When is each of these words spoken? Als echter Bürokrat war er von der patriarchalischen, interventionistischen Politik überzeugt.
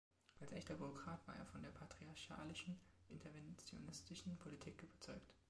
Als 0.39 0.51
echter 0.51 0.73
Bürokrat 0.73 1.27
war 1.27 1.35
er 1.35 1.45
von 1.45 1.61
der 1.61 1.69
patriarchalischen, 1.69 2.79
interventionistischen 3.11 4.35
Politik 4.39 4.81
überzeugt. 4.81 5.35